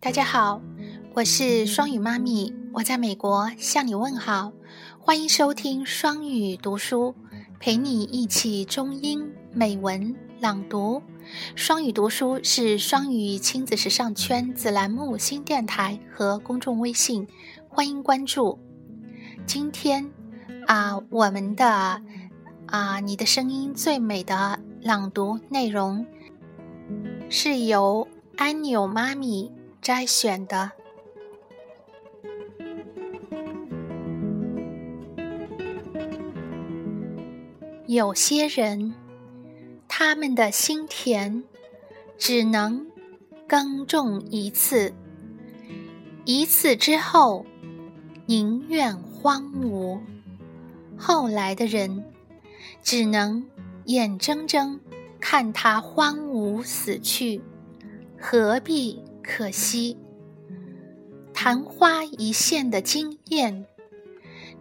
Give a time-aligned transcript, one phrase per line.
[0.00, 0.62] 大家好，
[1.14, 4.52] 我是双语妈咪，我在美国向你问好，
[4.98, 7.14] 欢迎收听双语读书，
[7.60, 11.02] 陪你一起中英美文朗读。
[11.54, 17.26] 双语读书是双语亲子时尚圈子栏目新电台和公众微信，
[17.68, 18.58] 欢迎关注。
[19.44, 20.10] 今天
[20.68, 22.02] 啊，我们的
[22.66, 26.06] 啊，你的声音最美的朗读内容
[27.30, 28.06] 是由
[28.36, 29.50] 安纽妈咪。
[29.80, 30.72] 摘选的，
[37.86, 38.92] 有些人，
[39.86, 41.44] 他们的心田
[42.18, 42.86] 只能
[43.46, 44.92] 耕种一次，
[46.26, 47.46] 一次之后
[48.26, 50.00] 宁愿荒芜；
[50.98, 52.04] 后来的人
[52.82, 53.46] 只能
[53.84, 54.78] 眼睁睁
[55.20, 57.40] 看它荒芜死去，
[58.18, 59.02] 何必？
[59.22, 59.98] 可惜，
[61.34, 63.66] 昙花一现的惊艳，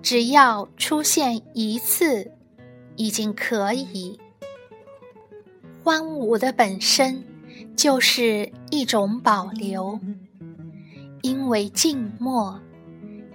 [0.02, 2.34] 只要出现一次，
[2.98, 4.20] 已经可以。
[5.86, 7.24] 荒芜的本身
[7.78, 9.98] 就是一种保留，
[11.22, 12.60] 因为静默，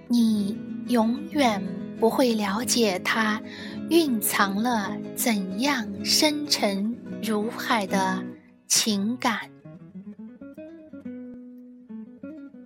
[0.07, 0.55] 你
[0.87, 1.63] 永远
[1.99, 3.41] 不会了解它
[3.89, 8.23] 蕴藏了怎样深沉如海的
[8.67, 9.39] 情感。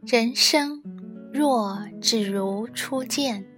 [0.05, 0.81] 人生
[1.33, 3.56] 若只如初见。